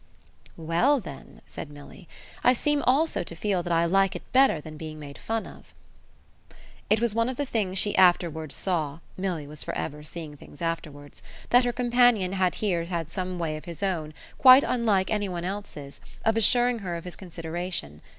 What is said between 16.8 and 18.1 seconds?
of his consideration.